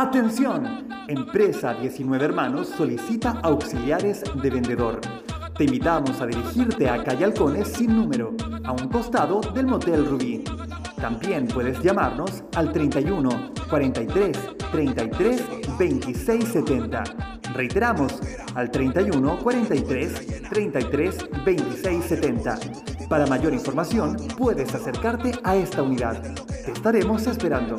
Atención, 0.00 0.86
Empresa 1.08 1.74
19 1.74 2.24
Hermanos 2.24 2.68
solicita 2.68 3.40
auxiliares 3.42 4.22
de 4.40 4.48
vendedor. 4.48 5.00
Te 5.56 5.64
invitamos 5.64 6.20
a 6.20 6.26
dirigirte 6.26 6.88
a 6.88 7.02
calle 7.02 7.24
Halcones 7.24 7.66
sin 7.66 7.96
número, 7.96 8.36
a 8.62 8.70
un 8.70 8.88
costado 8.90 9.40
del 9.40 9.66
Motel 9.66 10.06
Rubí. 10.06 10.44
También 11.00 11.48
puedes 11.48 11.82
llamarnos 11.82 12.44
al 12.54 12.70
31 12.70 13.54
43 13.68 14.38
33 14.70 15.42
26 15.76 16.44
70. 16.44 17.04
Reiteramos, 17.54 18.20
al 18.54 18.70
31 18.70 19.38
43 19.40 20.48
33 20.48 21.28
26 21.44 22.04
70. 22.04 22.58
Para 23.08 23.26
mayor 23.26 23.52
información, 23.52 24.16
puedes 24.36 24.72
acercarte 24.72 25.32
a 25.42 25.56
esta 25.56 25.82
unidad. 25.82 26.22
Te 26.64 26.70
estaremos 26.70 27.26
esperando. 27.26 27.74